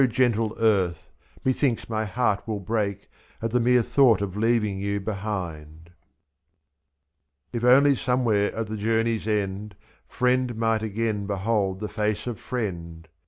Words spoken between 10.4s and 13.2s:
might again behold the face of friend